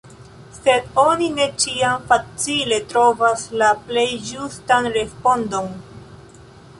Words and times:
Sed 0.53 0.85
oni 1.01 1.25
ne 1.39 1.43
ĉiam 1.63 2.07
facile 2.13 2.79
trovas 2.93 3.43
la 3.63 3.67
plej 3.91 4.07
ĝustan 4.31 4.89
respondon. 4.99 5.69